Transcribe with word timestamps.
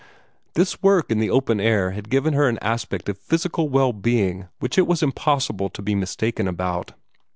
This 0.55 0.81
work 0.81 1.11
in 1.11 1.19
the 1.19 1.29
open 1.29 1.59
air 1.59 1.91
had 1.91 2.09
given 2.09 2.33
her 2.33 2.49
an 2.49 2.57
aspect 2.59 3.07
of 3.07 3.19
physical 3.19 3.69
well 3.69 3.93
being 3.93 4.47
which 4.57 4.79
it 4.79 4.87
was 4.87 5.03
impossible 5.03 5.69
to 5.69 5.81
be 5.83 5.93
mistaken 5.93 6.47
about. 6.47 6.93